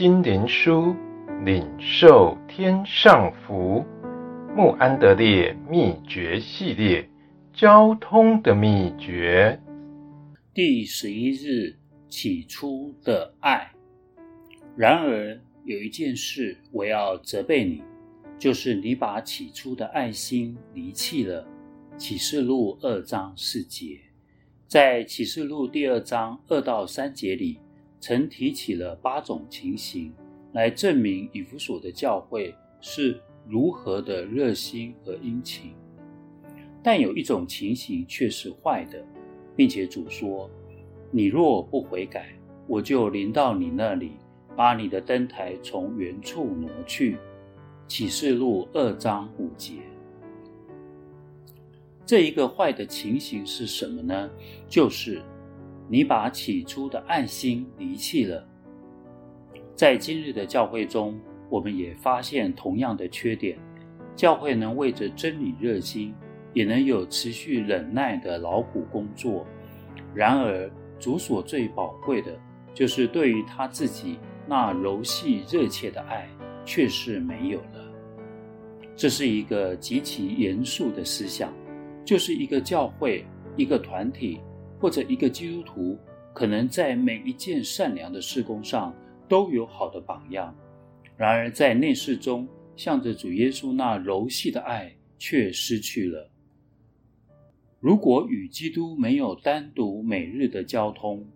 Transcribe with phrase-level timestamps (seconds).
[0.00, 0.96] 心灵书，
[1.44, 3.84] 领受天上福。
[4.56, 7.06] 穆安德烈秘诀系列，
[7.52, 9.60] 交通的秘诀。
[10.54, 11.76] 第十一日，
[12.08, 13.70] 起初的爱。
[14.74, 17.82] 然而有一件事我要责备你，
[18.38, 21.46] 就是你把起初的爱心离弃了。
[21.98, 24.00] 启示录二章四节，
[24.66, 27.58] 在启示录第二章二到三节里，
[28.00, 30.12] 曾提起了八种情形，
[30.52, 35.72] 来证明以弗所的教会是如何的热心和殷勤。
[36.82, 39.04] 但有一种情形却是坏的，
[39.54, 40.50] 并且主说
[41.12, 42.34] ：“你若不悔改，
[42.66, 44.12] 我就临到你那里，
[44.56, 47.18] 把你的灯台从原处挪去。”
[47.86, 49.74] 启示录二章五节。
[52.06, 54.30] 这一个坏的情形是什么呢？
[54.68, 55.20] 就是
[55.92, 58.46] 你把起初的爱心离弃了。
[59.74, 63.58] 在今日的教会中，我们也发现同样的缺点。
[64.14, 66.14] 教会能为着真理热心，
[66.52, 69.44] 也能有持续忍耐的劳苦工作。
[70.14, 72.38] 然而，主所最宝贵的，
[72.72, 76.28] 就是对于他自己那柔细热切的爱，
[76.64, 77.92] 却是没有了。
[78.94, 81.52] 这是一个极其严肃的思想。
[82.04, 83.24] 就是一个教会、
[83.56, 84.40] 一个团体
[84.80, 85.98] 或者一个基督徒，
[86.32, 88.94] 可能在每一件善良的事工上
[89.28, 90.54] 都有好的榜样，
[91.16, 96.30] 然而在内室中，向着主耶稣那柔细的爱却失去了。
[97.78, 101.26] 如果与基督没有单独每日的交通，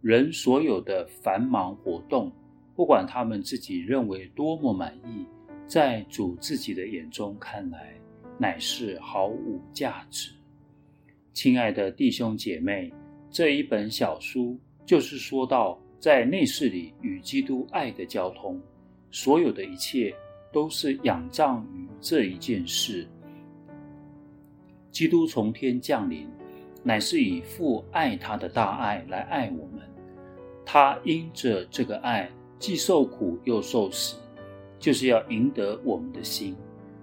[0.00, 2.32] 人所有的繁忙活动，
[2.74, 5.26] 不管他们自己认为多么满意，
[5.66, 7.94] 在主自己的眼中看来，
[8.38, 10.35] 乃是毫无价值。
[11.36, 12.90] 亲爱的弟兄姐妹，
[13.30, 18.58] 这一本小书就是说到，在内室里与基督爱的交通，
[19.10, 20.14] 所有的一切
[20.50, 23.06] 都是仰仗于这一件事。
[24.90, 26.26] 基督从天降临，
[26.82, 29.86] 乃是以父爱他的大爱来爱我们。
[30.64, 34.16] 他因着这个爱，既受苦又受死，
[34.78, 36.56] 就是要赢得我们的心。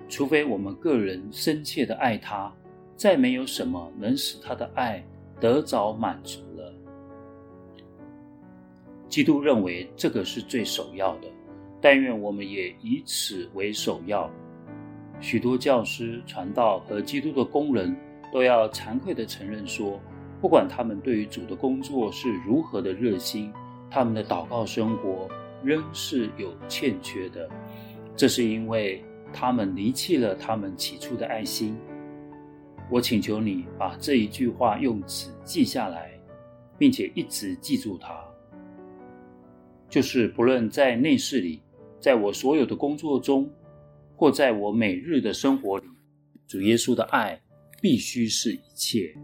[0.09, 2.51] 除非我们个人深切的爱他，
[2.95, 5.03] 再没有什么能使他的爱
[5.39, 6.73] 得着满足了。
[9.07, 11.27] 基督认为这个是最首要的，
[11.81, 14.29] 但愿我们也以此为首要。
[15.19, 17.95] 许多教师、传道和基督的工人
[18.31, 19.99] 都要惭愧地承认说，
[20.41, 23.53] 不管他们对于主的工作是如何的热心，
[23.89, 25.27] 他们的祷告生活
[25.63, 27.49] 仍是有欠缺的。
[28.15, 29.03] 这是因为。
[29.35, 31.75] 他们离弃了他们起初的爱心。
[32.89, 36.11] 我请求你把这一句话用纸记下来，
[36.77, 38.23] 并且一直记住它。
[39.89, 41.61] 就是不论在内室里，
[41.99, 43.49] 在我所有的工作中，
[44.15, 45.87] 或在我每日的生活里，
[46.47, 47.41] 主耶稣的爱
[47.81, 49.15] 必须是一切。